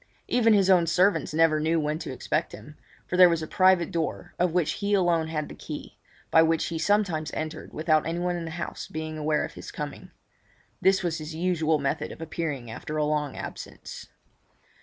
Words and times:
Even 0.27 0.53
his 0.53 0.67
own 0.67 0.87
servants 0.87 1.31
never 1.31 1.59
knew 1.59 1.79
when 1.79 1.99
to 1.99 2.11
expect 2.11 2.53
him, 2.53 2.75
for 3.05 3.17
there 3.17 3.29
was 3.29 3.43
a 3.43 3.47
private 3.47 3.91
door, 3.91 4.33
of 4.39 4.51
which 4.51 4.71
he 4.81 4.95
alone 4.95 5.27
had 5.27 5.47
the 5.47 5.53
key, 5.53 5.99
by 6.31 6.41
which 6.41 6.65
he 6.69 6.79
sometimes 6.79 7.29
entered 7.35 7.71
without 7.71 8.07
anyone 8.07 8.35
in 8.35 8.45
the 8.45 8.49
house 8.57 8.87
being 8.87 9.15
aware 9.15 9.45
of 9.45 9.53
his 9.53 9.69
coming. 9.69 10.09
This 10.81 11.03
was 11.03 11.19
his 11.19 11.35
usual 11.35 11.77
method 11.77 12.11
of 12.11 12.19
appearing 12.19 12.71
after 12.71 12.97
a 12.97 13.05
long 13.05 13.37
absence. 13.37 14.07